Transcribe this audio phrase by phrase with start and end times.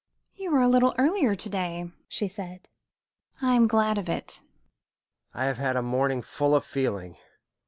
[0.33, 2.67] "You are a little earlier to day," she said.
[3.39, 4.41] "I am glad of it."
[5.31, 7.17] "I have had a morning full of feeling.